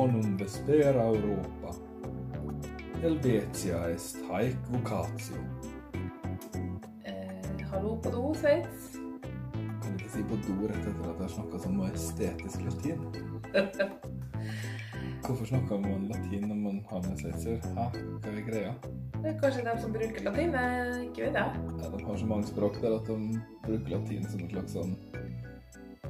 [0.00, 1.70] bonum vespera Europa.
[3.02, 5.36] Helvetia est haec vocatio.
[7.04, 8.94] Eh, hallo på do, Sveits.
[9.82, 13.02] Kan ikke si på do rett etter at jeg har snakka sånn majestetisk latin.
[15.26, 17.60] Hvorfor snakker man latin når man har med sveitser?
[17.76, 17.84] Hæ,
[18.24, 18.72] hva er greia?
[19.18, 20.56] Det er kanskje de som bruker latin.
[20.56, 21.66] Jeg ikke vet jeg.
[21.82, 23.18] Ja, de har så mange språk der at de
[23.68, 24.96] bruker latin som et slags sånn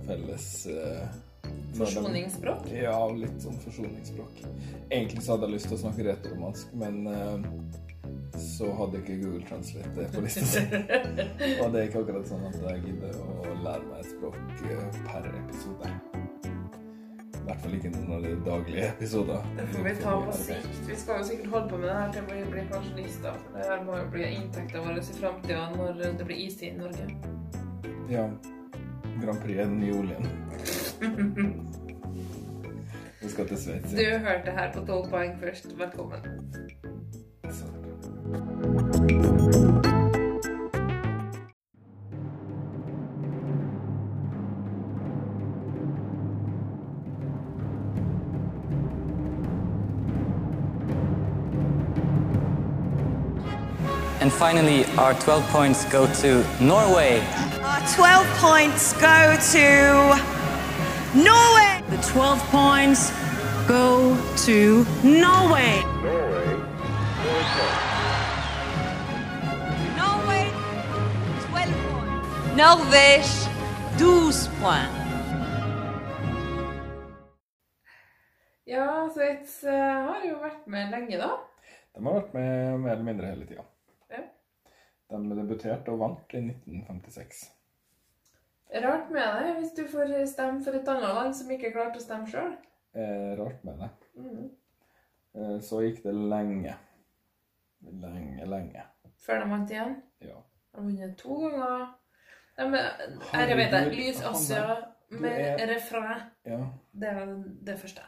[0.07, 1.30] felles de-
[1.81, 2.71] Forsoningsspråk.
[2.75, 4.43] Ja, litt sånn forsoningsspråk.
[4.91, 7.49] Egentlig så hadde jeg lyst til å snakke retoromansk, men eh,
[8.41, 10.65] så hadde ikke Google Translate det på lista si.
[11.63, 15.01] Og det er ikke akkurat sånn at jeg gidder å lære meg et språk eh,
[15.09, 15.93] per episode.
[17.41, 19.49] I hvert fall ikke noen av de daglige episoder.
[19.57, 20.79] Det får vi ta på sikt.
[20.87, 23.41] Vi skal jo sikkert holde på med det her til vi blir pensjonister.
[23.47, 26.77] For det her må jo bli inntekten vår i framtida når det blir istid i
[26.79, 27.09] Norge.
[28.13, 28.29] Ja.
[29.21, 30.31] Grand Prix er den nye oljen.
[33.23, 33.91] Vi skal til Sveits.
[33.91, 35.79] Du hørte her på 12 poeng først.
[35.79, 36.19] Velkommen.
[54.21, 57.21] And finally, our 12 points go to Norway.
[57.63, 60.40] Our 12 points go to
[61.15, 61.83] Norway.
[61.91, 63.11] The 12 points
[63.67, 64.17] go
[64.47, 65.83] to Norway.
[69.99, 70.47] Norway,
[71.51, 72.55] 12 points.
[72.55, 73.51] Norvège,
[73.99, 75.01] 12 points.
[78.65, 81.35] Ja, Sveits eh, har jo vært med lenge, da.
[81.91, 83.67] De har vært med mer eller mindre hele tida.
[84.15, 84.23] Ja.
[85.11, 87.49] De debuterte og vant i 1956.
[88.71, 92.05] Rart med det hvis du får stemme for et annet land som ikke klarte å
[92.05, 92.53] stemme sjøl.
[92.95, 93.89] Eh, rart med det.
[94.19, 94.51] Mm.
[95.35, 96.77] Eh, så gikk det lenge.
[97.83, 98.85] Lenge, lenge.
[99.25, 99.97] Før de vant igjen.
[100.23, 100.39] Ja.
[100.71, 101.89] De har vunnet to ganger.
[102.59, 103.93] Ja, men, her vet jeg.
[103.97, 104.65] Lys Asia
[105.11, 106.23] med er- refreng.
[106.47, 106.61] ja.
[106.93, 107.35] Det var
[107.67, 108.03] det første.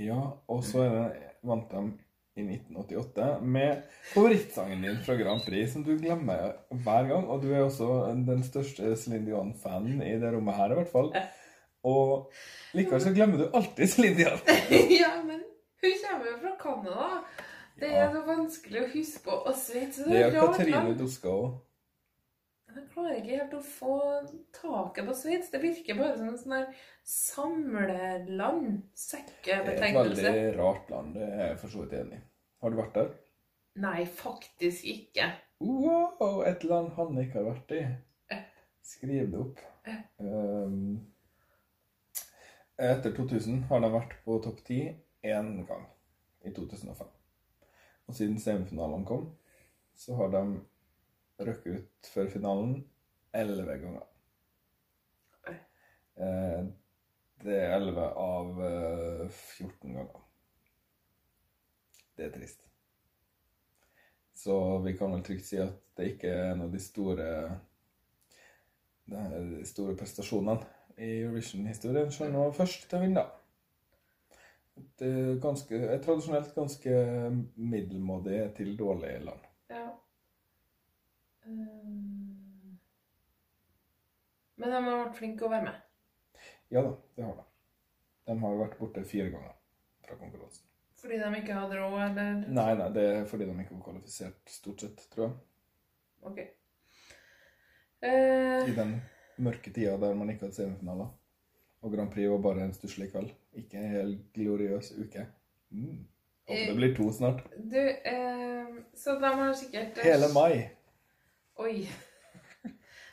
[0.00, 1.82] Ja, og så er det, vant de
[2.38, 3.82] i 1988 med
[4.14, 7.26] favorittsangen din fra Grand Prix, som du glemmer hver gang.
[7.26, 7.88] Og du er også
[8.26, 11.12] den største Céline Dion-fanen i det rommet her, i hvert fall.
[11.84, 12.30] Og
[12.76, 14.44] likevel så glemmer du alltid Céline Dion.
[15.02, 15.42] ja, men
[15.82, 17.08] hun kommer jo fra Canada.
[17.80, 19.40] Det er så vanskelig å huske på.
[19.48, 20.94] Og Sveits Det er Katrine.
[20.98, 21.50] Duska òg.
[22.70, 23.94] Jeg klarer ikke helt å få
[24.54, 25.50] taket på Sveits.
[25.50, 28.82] Det virker bare som en sånn der samleland.
[28.94, 32.22] Det er et veldig rart land, det er jeg for så vidt enig i.
[32.62, 33.10] Har du vært der?
[33.80, 35.30] Nei, faktisk ikke.
[35.64, 37.82] Wow, et land han ikke har vært i.
[38.86, 39.62] Skriv det opp.
[40.20, 41.00] Um,
[42.80, 44.94] etter 2000 har de vært på topp 10
[45.30, 45.86] én gang,
[46.46, 47.08] i 2005.
[48.06, 49.26] Og siden semifinalene kom,
[49.94, 50.44] så har de
[51.40, 52.74] røkket ut før finalen
[53.36, 54.06] elleve ganger.
[56.20, 56.64] Eh,
[57.44, 60.26] det er 11 av eh, 14 ganger.
[62.16, 62.66] Det er trist.
[64.36, 67.28] Så vi kan vel trygt si at det ikke er en av de store
[69.10, 70.60] de store prestasjonene
[71.00, 73.24] i Eurovision-historien som nå først til å vinne.
[74.80, 75.04] Et,
[75.42, 77.00] ganske, et tradisjonelt ganske
[77.56, 79.49] middelmådig til dårlig land.
[81.50, 82.78] Um,
[84.60, 85.78] Men de har vært flinke å være med.
[86.70, 87.44] Ja da, det har de.
[88.30, 89.54] De har jo vært borte fire ganger
[90.06, 90.66] fra konkurransen.
[91.00, 94.40] Fordi de ikke hadde råd, eller Nei, nei, det er fordi de ikke var kvalifisert,
[94.52, 95.38] stort sett, tror jeg.
[96.28, 96.38] OK.
[98.04, 98.92] Eh, I den
[99.40, 101.08] mørke tida der man ikke hadde semifinaler.
[101.80, 103.32] Og Grand Prix var bare en stusslig kveld.
[103.56, 105.24] Ikke en hel gloriøs uke.
[105.72, 106.02] Mm.
[106.50, 107.40] Håper det blir to snart.
[107.56, 110.68] du, eh, så de har sikkert eh, Hele mai.
[111.60, 111.74] Oi.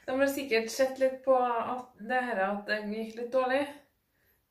[0.07, 3.65] De har sikkert sett litt på at det her at det gikk litt dårlig.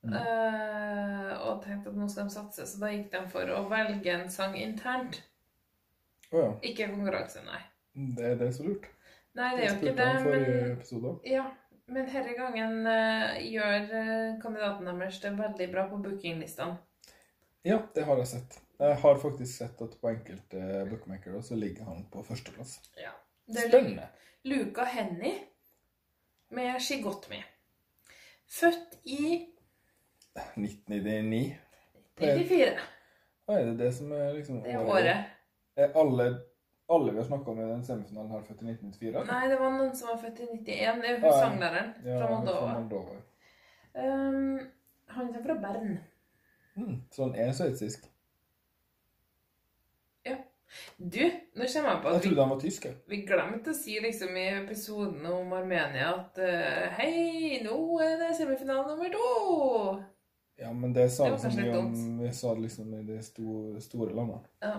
[0.07, 0.13] Mm.
[0.15, 4.13] eh, og tenkte at nå skal de satse, så da gikk de for å velge
[4.13, 5.23] en sang internt.
[6.31, 6.51] Oh, ja.
[6.69, 7.63] Ikke konkurranse, nei.
[8.17, 8.87] Det er det så lurt.
[9.37, 11.17] Nei, det er jo ikke det, men.
[11.29, 11.47] Ja,
[11.89, 16.79] men denne gangen uh, gjør uh, kandidaten deres det veldig bra på bookinglistene.
[17.67, 18.61] Ja, det har jeg sett.
[18.79, 22.79] Jeg har faktisk sett at på enkelte bookmakere så ligger han på førsteplass.
[23.01, 23.15] Ja.
[23.47, 24.09] Det Spennende.
[24.43, 25.35] Luca Henny
[26.49, 27.43] med She Got Me.
[28.49, 29.47] Født i
[30.55, 31.57] 1999.
[32.19, 32.79] 94.
[33.47, 35.25] Hva er det det som er liksom Det er året.
[35.77, 36.27] Er alle,
[36.91, 39.09] alle vi har snakka om i den semifinalen her født i 1994?
[39.09, 39.33] eller?
[39.33, 40.67] Nei, det var noen som var født i 91.
[40.67, 41.39] Det er Ja, ja.
[41.41, 43.21] sanglæreren Ja, fra Moldova.
[43.97, 44.61] Um,
[45.07, 45.99] han er fra Bern.
[46.75, 48.11] Mm, så han er sveitsisk.
[50.97, 51.23] Du,
[51.55, 52.89] nå kommer jeg på at vi, trodde han var tysk.
[52.89, 52.97] jeg.
[53.11, 58.33] vi glemte å si liksom i episoden om Armenia at uh, hei, nå er det
[58.39, 59.31] semifinale nummer to!
[60.57, 63.21] Ja, men det sa Det vi så mye om Vi sa det liksom i de
[63.23, 64.43] store, store landene.
[64.65, 64.79] Ja.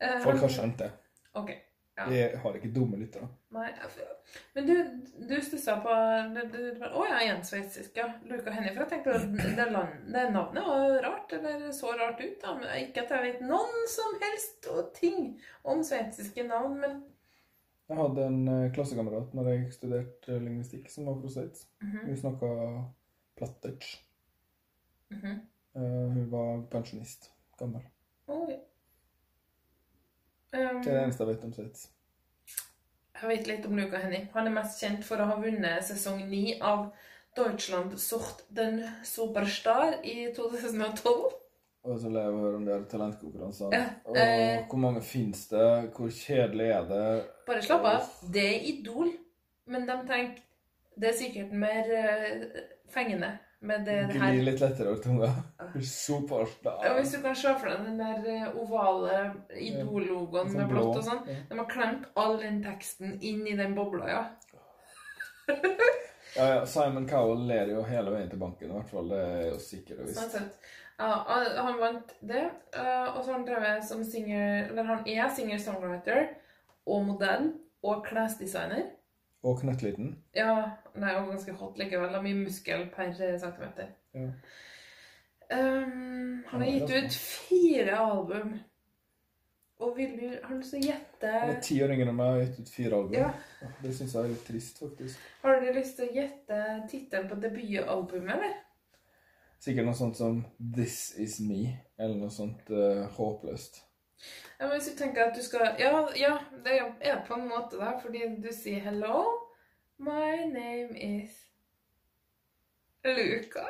[0.00, 0.90] Uh, Folk har skjønt det.
[1.36, 1.52] Ok.
[1.96, 2.08] Ja.
[2.10, 3.28] Jeg har ikke dumme lyttere.
[3.54, 3.68] Nei,
[4.56, 4.72] men du,
[5.28, 5.94] du stussa på
[6.34, 8.08] det- det- Å ja, igjen sveitsisk, ja.
[8.26, 8.72] Luka henne.
[8.74, 12.54] For jeg tenkte at det, land, det navnet var rart, eller så rart ut, da.
[12.58, 17.02] Men ikke at jeg vet noen som helst og ting om sveitsiske navn, men
[17.88, 21.66] Jeg hadde en eh, klassekamerat når jeg studerte eh, lingvistikk, som var fra Sveits.
[21.82, 22.06] Mhm.
[22.06, 22.50] Hun snakka
[23.36, 24.00] platterts.
[25.10, 25.38] -hmm.
[25.76, 27.30] uh, hun var pensjonist.
[27.58, 27.82] Gammel.
[28.26, 28.58] Oi.
[30.54, 31.88] Um, Det er det eneste jeg vet om Sveits.
[33.14, 34.28] Jeg vet litt om Luka Henning.
[34.34, 36.88] Han er mest kjent for å ha vunnet sesong 9 av
[37.34, 41.32] Deutschland Sort den Superstar i 2012.
[41.84, 43.76] Og så lever jeg høre om de talentkonkurransene.
[43.76, 44.62] Ja, Og eh.
[44.70, 45.66] hvor mange fins det?
[45.96, 47.08] Hvor kjedelig er det?
[47.46, 48.06] Bare slapp av.
[48.32, 49.10] Det er Idol.
[49.66, 50.42] Men de tenker
[51.00, 52.42] Det er sikkert mer eh,
[52.94, 53.32] fengende
[53.64, 54.38] med det Gli her.
[54.46, 55.30] litt lettere over tunga.
[55.82, 56.78] Superstar.
[56.84, 59.18] Ja, hvis du kan se for deg den der eh, ovale
[59.56, 60.82] Idol-logoen Sånn med blå.
[60.84, 61.24] blått og sånn.
[61.48, 64.24] De har klemt all den teksten inn i den bobla, ja.
[66.36, 69.08] Ja, ja, Simon Cowell ler jo hele veien til banken, i hvert fall.
[69.12, 70.32] Det er jo sikkert og visst.
[70.34, 70.48] Sånn
[70.98, 72.50] Ja, han- han vant det.
[72.72, 76.28] eh, Og så har han drevet som singer Eller han er singer-songwriter
[76.86, 77.52] og modell
[77.82, 78.90] og klesdesigner.
[79.44, 80.14] Og knøttliten.
[80.36, 80.54] Ja,
[80.96, 82.12] nei, og ganske hot likevel.
[82.14, 82.20] da.
[82.24, 83.90] Mye muskel per eh, centimeter.
[84.16, 84.30] Ja.
[85.52, 88.54] Um, han har gitt er ut fire album.
[89.84, 90.92] Og vil du Har du lyst til å Han
[91.34, 93.16] er gjette ti år yngre enn meg og har gitt ut fire album.
[93.18, 93.70] Ja.
[93.82, 95.24] Det syns jeg er litt trist, faktisk.
[95.42, 96.60] Har du lyst til å gjette
[96.90, 98.54] tittelen på debutalbumet, eller?
[99.64, 101.66] Sikkert noe sånt som This Is Me,
[101.98, 103.82] eller noe sånt uh, håpløst.
[104.58, 107.76] Ja, men hvis du tenker at du skal Ja, ja det er på en måte,
[107.76, 109.24] det, Fordi du sier 'hello,
[109.98, 111.30] my name is
[113.04, 113.68] Luca'.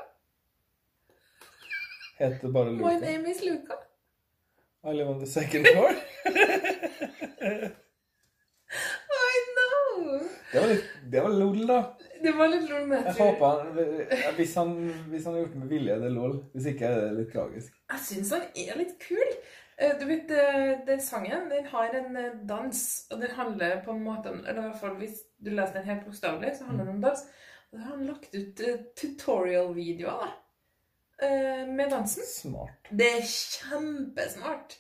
[2.19, 2.89] Heter bare Luca.
[2.89, 3.75] My name is Luca.
[4.85, 5.91] I live on the second floor.
[9.11, 10.21] I know!
[10.53, 11.79] Det var litt Det var lol, da.
[12.23, 13.59] Det var litt lol Jeg håper han
[14.37, 14.73] hvis, han
[15.11, 16.37] hvis han har gjort det med vilje, det er lol.
[16.53, 17.75] Hvis ikke er det litt tragisk.
[17.93, 19.31] Jeg syns han er litt kul.
[19.77, 23.91] Eh, Du vet, det den sangen den har en eh, dans, og den handler på
[23.91, 26.85] en måte om Eller i hvert fall hvis du leser den helt bokstavelig, så handler
[26.85, 27.25] den om dans.
[27.73, 30.31] Og da har han lagt ut eh, tutorial-videoer da,
[31.27, 32.27] eh, med dansen.
[32.29, 32.91] Smart.
[32.91, 34.79] Det er kjempesmart.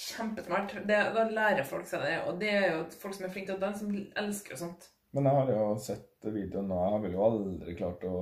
[0.00, 0.76] Kjempesmart.
[0.86, 3.58] Det, da lærer folk seg det, og det er jo folk som er flinke til
[3.58, 4.90] å danse, som elsker og sånt.
[5.10, 8.16] Men jeg har jo sett videoen, og jeg ville jo aldri klart å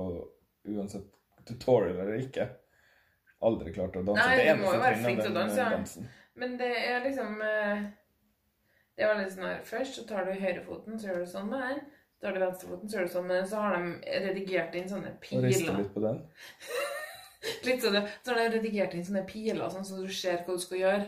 [0.69, 1.05] Uansett
[1.47, 2.45] tutorial eller ikke.
[3.39, 4.25] Aldri klart å danse.
[4.25, 5.69] Nei, Det du må jo være flink til å danse, ja.
[5.77, 6.09] dansen.
[6.39, 7.85] Men det er liksom eh,
[8.95, 11.63] Det er veldig sånn her Først så tar du høyrefoten, så gjør du sånn med
[11.65, 11.81] den.
[12.15, 13.49] Så tar du venstrefoten, så gjør du sånn med den.
[13.53, 15.81] Så har de redigert inn sånne Og rister piler.
[15.83, 16.21] litt på den.
[17.63, 20.59] Litt sånn, så har de redigert inn sånne piler, sånn så du ser hva du
[20.59, 21.05] skal gjøre.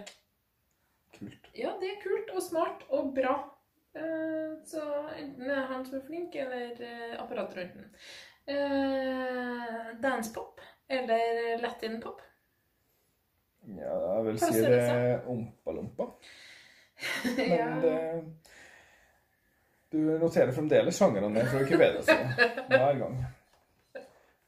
[1.18, 1.50] Kult.
[1.60, 3.34] Ja, det er kult og smart og bra.
[4.00, 4.86] Eh, så
[5.20, 7.90] enten er han som er flink, eller eh, apparatet rundt den.
[8.48, 12.22] Dance Dancepop eller latinpop.
[13.78, 16.08] Ja, jeg vil si det er ompa-lompa.
[17.38, 17.70] Men ja.
[17.82, 18.24] det
[19.92, 22.20] Du noterer fremdeles sjangrene ned, for du ikke bedre seg
[22.72, 23.16] hver gang.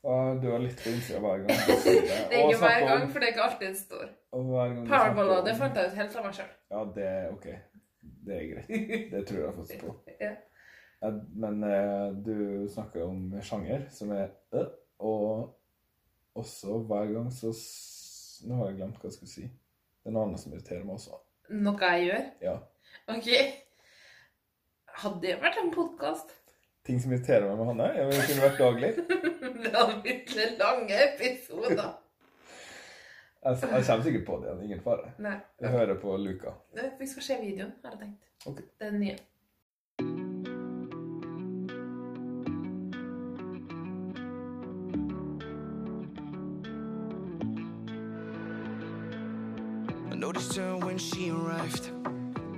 [0.04, 1.52] Og du er litt på innsida hver gang.
[1.52, 1.76] det.
[1.84, 4.08] Det er ikke hver gang, for det er ikke alltid det står.
[4.32, 6.50] Powerballade fant jeg ut helt av meg sjøl.
[6.76, 7.48] Ja, det er ok.
[8.24, 8.74] Det er greit.
[9.14, 9.96] Det tror jeg faktisk på.
[10.20, 10.34] Ja.
[11.36, 12.36] Men eh, du
[12.72, 14.70] snakker om sjanger som er øh,
[15.04, 15.58] og
[16.36, 17.52] også hver gang så
[18.44, 19.48] Nå har jeg glemt hva jeg skulle si.
[19.48, 21.20] Det er noe annet som irriterer meg også.
[21.64, 22.24] Noe jeg gjør?
[22.44, 22.56] Ja.
[23.14, 23.30] Ok.
[25.04, 26.34] Hadde det vært en podkast?
[26.84, 27.90] Ting som irriterer meg med Hanne.
[27.96, 28.90] Jeg ville kunne vært daglig.
[29.64, 31.86] det hadde blitt litt lange episoder.
[33.44, 34.60] Jeg, jeg kommer sikkert på det igjen.
[34.64, 35.10] Ingen fare.
[35.20, 35.34] Nei.
[35.60, 36.54] Jeg hører på Luka.
[36.96, 38.30] Vi skal se videoen, har jeg tenkt.
[38.48, 38.62] Ok.
[38.64, 39.18] Det er den nye.
[50.14, 51.90] I noticed her when she arrived.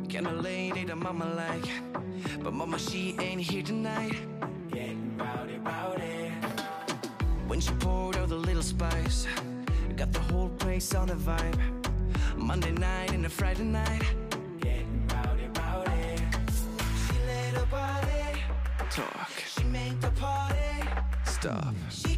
[0.10, 1.66] Kinda late, ate a mama like.
[2.44, 4.14] But mama, she ain't here tonight.
[4.70, 6.34] Getting rowdy, rowdy.
[7.48, 9.26] When she poured out the little spice,
[9.96, 11.58] got the whole place on the vibe.
[12.36, 14.04] Monday night and a Friday night.
[14.60, 16.18] Getting rowdy, rowdy.
[17.08, 18.42] She let her body
[18.90, 19.32] talk.
[19.48, 20.90] She make the party
[21.24, 21.74] stop.
[21.90, 22.15] She.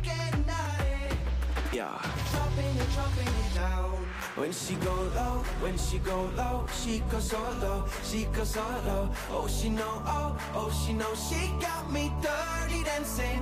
[1.78, 2.02] Yeah.
[2.32, 3.92] Dropping it, dropping it down.
[4.34, 8.66] When she go low, when she go low, she goes so low, she goes so
[8.88, 9.12] low.
[9.30, 13.42] Oh, she know, oh, oh, she know, she got me dirty dancing.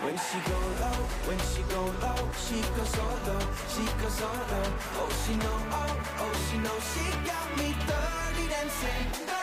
[0.00, 4.30] When she go low, when she go low, she goes so low, she goes so
[4.52, 4.68] low.
[5.00, 5.92] Oh, she know, oh,
[6.24, 9.41] oh, she know, she got me dirty dancing.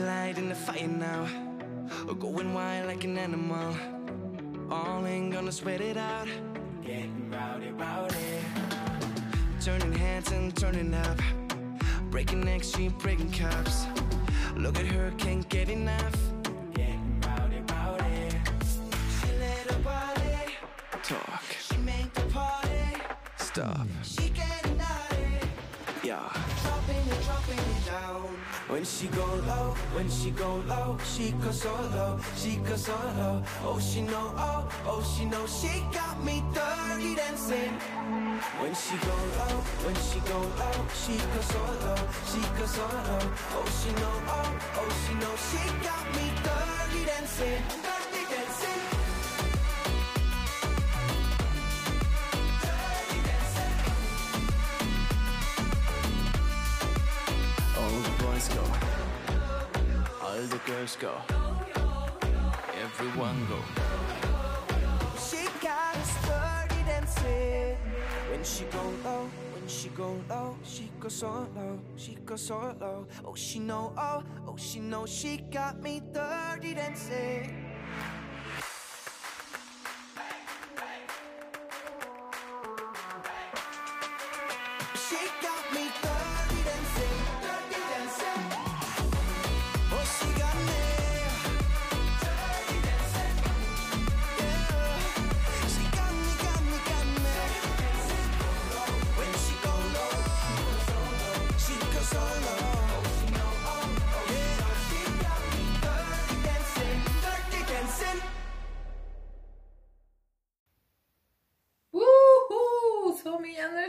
[0.00, 1.26] Light in the fire now,
[2.18, 3.74] going wild like an animal.
[4.70, 6.28] All ain't gonna sweat it out,
[6.84, 8.40] getting rowdy, rowdy.
[9.60, 11.18] Turning heads and turning up.
[12.10, 13.86] Breaking necks, she breaking cups.
[14.56, 16.16] Look at her, can't get enough.
[16.74, 18.30] Getting rowdy, rowdy.
[19.20, 20.56] She let her body
[21.02, 21.42] talk.
[21.60, 23.02] She make the party
[23.36, 23.86] stop.
[24.02, 25.48] She getting naughty.
[26.02, 26.32] Yeah.
[26.62, 28.19] Dropping it, dropping it down.
[28.70, 32.94] When she go low, when she go low, she goes so low, she goes so
[33.18, 33.42] low.
[33.64, 37.74] Oh, she know, oh, oh, she know, she got me dirty dancing.
[38.62, 42.86] When she go low, when she go low, she goes so low, she goes so
[42.86, 43.24] low.
[43.58, 47.99] Oh, she know, oh, oh, she know, she got me dirty dancing.
[60.70, 61.12] Girls go,
[62.80, 63.58] everyone go.
[65.18, 65.96] She got
[66.26, 67.76] dirty dancing.
[68.30, 72.76] When she go low, when she go low, she goes so low, she goes so
[72.80, 73.06] low.
[73.24, 77.66] Oh, she know, oh, oh, she know, she got me dirty dancing.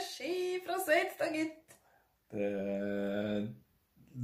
[0.01, 1.75] Energi fra Sveits, da, gitt.
[2.31, 3.48] Det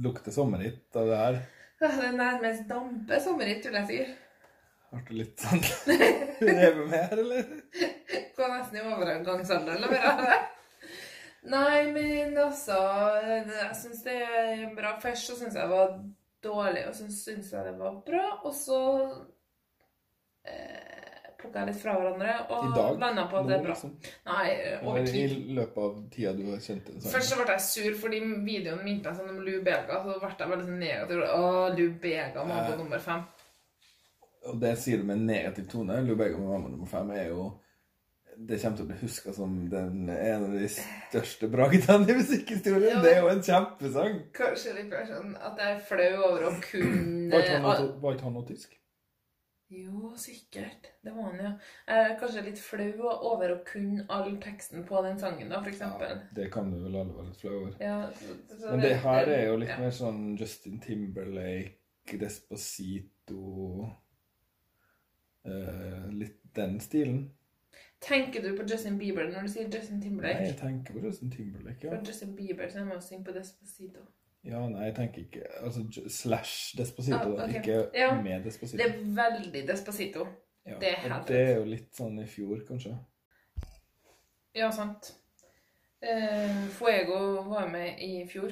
[0.02, 1.38] lukter sommerhit av det her.
[1.80, 3.98] Ja, Det nærmest dampe sommerhit, vil jeg si.
[4.88, 5.60] Ble du litt sånn
[6.40, 7.50] revet med her, eller?
[8.38, 10.38] Går nesten i overgangsalderen eller bare.
[11.52, 12.78] Nei, men altså
[13.22, 14.96] Jeg syns det er bra.
[15.02, 15.92] Først så syns jeg det var
[16.42, 18.24] dårlig, og så syns jeg det var bra.
[18.48, 18.80] Og så
[20.48, 21.07] eh,
[21.38, 23.74] plukka litt fra hverandre og landa på at det er bra.
[23.76, 23.92] Liksom.
[24.26, 24.46] Nei,
[24.82, 25.34] over tid.
[25.38, 28.82] I løpet av tida du har kjent den Først så ble jeg sur fordi videoen
[28.84, 30.00] minte meg sånn om Lou Bega.
[30.02, 31.22] Så ble jeg veldig sånn negativ.
[31.28, 32.78] Å, Lou Bega må på Eh.
[32.82, 33.22] nummer fem.
[34.48, 35.96] Og det sier du med en negativ tone.
[36.06, 37.48] Lubega med mamma nummer fem er jo
[38.38, 42.92] Det kommer til å bli huska som den, en av de største bragdene i musikkhistorien.
[42.94, 43.00] Ja.
[43.02, 44.20] Det er jo en kjempesang.
[44.32, 47.88] Kanskje litt mer sånn at jeg er flau over å kunne Var ikke han noe,
[48.04, 48.76] var ikke han noe tysk?
[49.68, 50.86] Jo, sikkert.
[51.04, 51.50] Det var han, ja.
[51.86, 55.68] Jeg er kanskje litt flau over å kunne all teksten på den sangen, da, for
[55.68, 56.22] eksempel.
[56.36, 57.74] Det kan du vel alle være litt flau over.
[57.82, 59.80] Ja, så, så Men det her er jo litt ja.
[59.82, 61.76] mer sånn Justin Timberlake,
[62.08, 63.90] Despacito
[65.44, 67.26] eh, Litt den stilen.
[68.00, 70.40] Tenker du på Justin Bieber når du sier Justin Timberlake?
[70.40, 71.92] Nei, jeg tenker på Justin Timberlake, ja.
[71.92, 74.06] For Justin Bieber så er med å synger på Despacito.
[74.44, 77.58] Ja, nei, jeg tenker ikke Altså slash Despacito, Ah, da.
[77.58, 78.14] Ikke Ja.
[78.22, 78.76] med Despacito.
[78.78, 80.26] Det er veldig Despacito.
[80.66, 80.78] ja.
[80.80, 82.96] det er det er jo litt sånn i fjor, kanskje.
[84.54, 85.14] Ja, sant.
[86.02, 88.50] Eh, Fuego var med i fjor,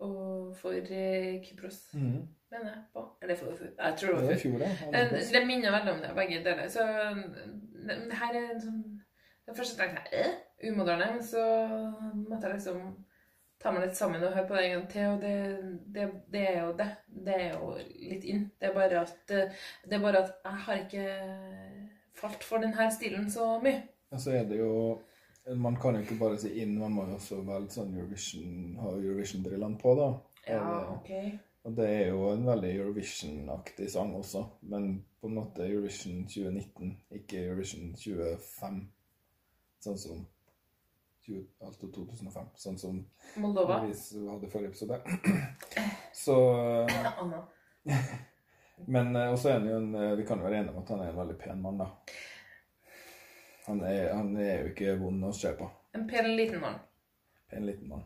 [0.00, 2.28] og for eh, Kypros, Mhm.
[2.50, 3.04] mener jeg på.
[3.22, 5.04] Eller for, for, jeg tror det Det var var Det, fjor, ja.
[5.04, 6.68] Eh, Det minner veldig om det, begge deler.
[6.68, 6.80] Så
[7.86, 9.00] det, det her er sånn
[9.46, 10.24] Det første tenkte jeg
[10.62, 11.42] eh, umoderne, men så
[12.28, 13.03] måtte jeg liksom
[13.64, 15.36] ta meg litt sammen og høre på det en gang til, og det,
[15.94, 16.04] det,
[16.34, 16.88] det er jo det.
[17.24, 17.70] Det er jo
[18.10, 18.44] litt inn.
[18.60, 21.06] Det er bare at, eh, det er bare at jeg har ikke
[22.20, 23.80] falt for denne stilen så mye.
[24.12, 24.74] Og så er det jo
[25.60, 28.94] Man kan jo ikke bare si inn, man må jo også velge sånn Eurovision, ha
[28.96, 30.06] Eurovision-brillene på, da.
[30.48, 31.10] Ja, Og, ok.
[31.68, 34.40] og det er jo en veldig Eurovision-aktig sang også,
[34.72, 38.80] men på en måte Eurovision 2019, ikke Eurovision 25.
[39.84, 40.24] Sånn som
[41.24, 43.00] 20, altså 2005, sånn som
[43.40, 43.80] Moldova.
[43.86, 43.94] vi
[44.28, 45.00] hadde forrige episode.
[46.24, 46.36] Så
[46.88, 47.42] Anna.
[48.86, 50.88] Men eh, også er han jo en eh, Vi kan jo være enige om at
[50.94, 51.90] han er en veldig pen mann, da.
[53.66, 55.68] Han er, han er jo ikke vond å se på.
[55.96, 56.76] En pen liten mann.
[57.50, 58.02] Pen liten mann.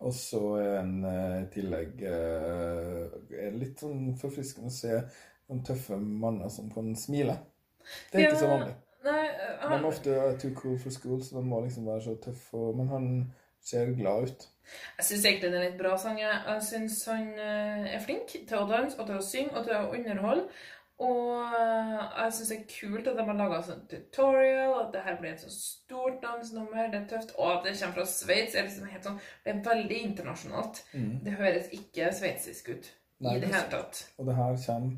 [0.00, 4.94] Og så er en eh, i tillegg er litt sånn forfriskende å se
[5.50, 7.34] noen tøffe manner som kan smile.
[8.12, 8.76] Det er ikke så vanlig.
[9.04, 9.28] Nei,
[9.60, 9.70] han...
[9.70, 12.54] De han, er ofte too cool for school, så de må liksom være så tøff.
[12.54, 14.48] og- Men han ser glad ut.
[14.98, 16.18] jeg syns egentlig det er en litt bra sang.
[16.20, 19.74] Jeg, syns han eh, er flink til å danse og til å synge og til
[19.76, 20.44] å underholde.
[21.00, 25.00] Og eh, jeg syns det er kult at de har laga sånn tutorial, at det
[25.06, 26.90] her blir et så stort dansenummer.
[26.92, 27.32] Det er tøft.
[27.38, 28.54] Og at det kommer fra Sveits.
[28.54, 30.82] er liksom sånn, Det er veldig internasjonalt.
[31.24, 32.90] Det høres ikke sveitsisk ut
[33.20, 34.02] Nei, i det det- hele tatt.
[34.18, 34.96] Og det her kommer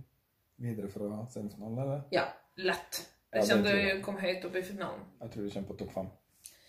[0.59, 2.03] videre fra semifinalen, eller?
[2.13, 2.25] Ja,
[2.57, 3.09] lett.
[3.33, 4.03] Ja, det kommer tror jeg.
[4.05, 5.05] kom høyt opp i finalen.
[5.23, 6.09] Jeg tror du kommer på topp fem.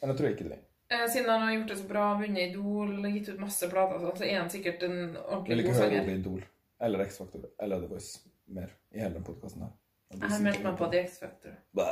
[0.02, 0.60] Men jeg tror ikke det.
[0.90, 4.16] Eh, Siden han har gjort det så bra, vunnet Idol, gitt ut masse plater, så-
[4.18, 6.20] så er han sikkert en ordentlig Jeg vil ikke god høre sanger.
[6.20, 6.44] Idol
[6.82, 9.72] eller X-Factor eller The Voice mer i hele den podkasten her.
[10.12, 11.52] Jeg har meldt meg på The X-Factor.
[11.76, 11.88] Bæ.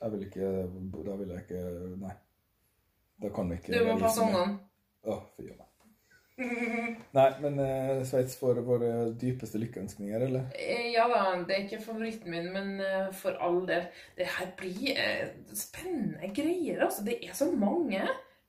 [0.00, 2.14] Jeg vil ikke Da vil jeg ikke Nei.
[3.22, 4.58] Da kan vi ikke Du må passe ungene.
[5.04, 5.67] Å, fy a meg.
[7.18, 10.46] Nei, men uh, Sveits får våre dypeste lykkeønskninger, eller?
[10.54, 13.88] Eh, Ja da, det er ikke favoritten min, men uh, for all del.
[14.18, 17.02] Det her blir uh, spennende greier, altså.
[17.06, 18.04] Det er så mange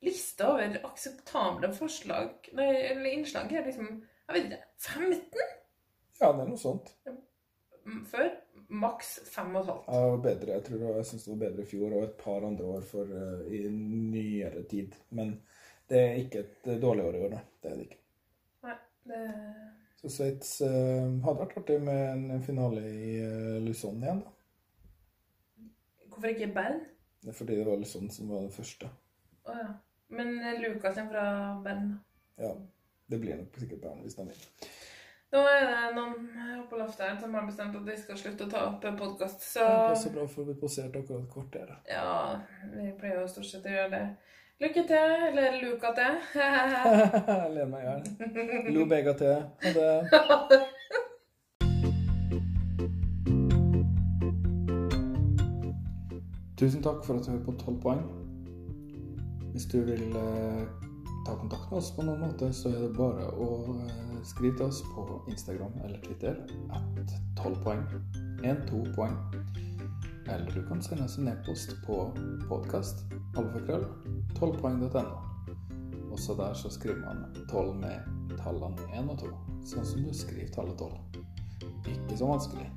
[0.05, 3.49] lister over akseptable forslag Nei, eller innslag.
[3.51, 3.89] her, liksom,
[4.29, 5.41] jeg vet ikke 15
[6.21, 6.93] Ja, det er noe sånt.
[7.09, 8.29] mm, før.
[8.69, 9.69] Maks 5,5.
[9.89, 12.45] Jeg var bedre, jeg tror jeg synes det var bedre i fjor og et par
[12.45, 13.13] andre år for,
[13.49, 14.93] i nyere tid.
[15.09, 15.39] Men
[15.89, 17.41] det er ikke et eh, dårlig år i år, nei.
[17.63, 17.99] Det er det ikke.
[18.67, 18.75] Nei,
[19.09, 19.21] det
[19.99, 24.35] Så Sveits uh, hadde vært artig med en finale i uh, Luzon igjen, da.
[26.09, 26.83] Hvorfor ikke Bern?
[27.19, 28.91] Det er fordi det var Luzon som var det første.
[29.47, 29.69] Å ja.
[30.09, 31.25] Men Lukas kommer fra
[31.63, 31.91] Bern.
[32.41, 32.53] Ja,
[33.11, 34.45] det blir nok sikkert Bern hvis de vil.
[35.29, 36.15] Nå er det noen
[36.55, 39.43] oppe på loftet her som har bestemt at de skal slutte å ta opp podkast,
[39.45, 41.83] så Det passer bra, for vi poserte akkurat kvarteret.
[41.85, 41.91] kvarter.
[41.91, 42.39] Ja,
[42.73, 44.05] vi pleier jo stort sett å gjøre det.
[44.61, 44.95] Lykke til,
[45.27, 46.15] eller luka til.
[47.55, 48.01] Ler meg i hjel.
[48.75, 49.37] Lo begge til.
[49.63, 50.59] Ha det.
[56.59, 58.03] Tusen takk for at du hører på 12 poeng.
[59.53, 60.67] Hvis du vil eh,
[61.27, 64.65] ta kontakt med oss på noen måte, så er det bare å eh, skrive til
[64.67, 66.35] oss på Instagram eller Twitter
[66.75, 67.87] at 12 poeng.
[68.43, 69.15] 1-2 poeng.
[70.29, 72.11] Eller du kan sende oss en e-post på
[72.49, 73.05] podkast
[73.37, 73.87] alfakrøll
[74.37, 75.17] 12poeng.no.
[76.11, 79.31] Også der så skriver man 12 med tallene 1 og 2,
[79.71, 81.25] sånn som du skriver tallet 12.
[81.95, 82.69] Ikke så vanskelig.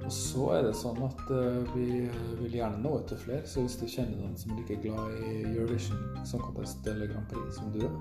[0.00, 1.86] Og så er det sånn at eh, vi
[2.40, 5.12] vil gjerne nå ut til flere, så hvis du kjenner noen som er like glad
[5.20, 8.00] i Eurovision Song Contest eller Grand Prix som du er,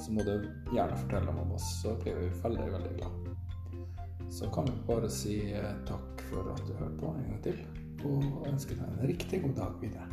[0.00, 4.32] så må du gjerne fortelle om oss, så blir vi veldig, veldig glad.
[4.34, 7.60] Så kan vi bare si eh, takk for at du hørte på en gang til,
[8.04, 10.08] og ønsker deg en riktig god dag videre.